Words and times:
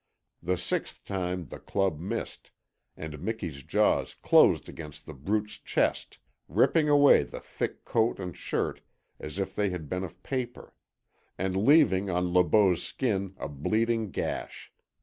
The 0.41 0.57
sixth 0.57 1.03
time 1.05 1.49
the 1.49 1.59
club 1.59 1.99
missed, 1.99 2.49
and 2.97 3.19
Miki's 3.21 3.61
jaws 3.61 4.15
closed 4.15 4.67
against 4.67 5.05
The 5.05 5.13
Brute's 5.13 5.59
chest, 5.59 6.17
ripping 6.47 6.89
away 6.89 7.21
the 7.21 7.39
thick 7.39 7.85
coat 7.85 8.19
and 8.19 8.35
shirt 8.35 8.81
as 9.19 9.37
if 9.37 9.55
they 9.55 9.69
had 9.69 9.87
been 9.89 10.03
of 10.03 10.23
paper, 10.23 10.73
and 11.37 11.67
leaving 11.67 12.09
on 12.09 12.33
Le 12.33 12.43
Beau's 12.43 12.81
skin 12.81 13.35
a 13.37 13.47
bleeding 13.47 14.09
gash. 14.09 14.73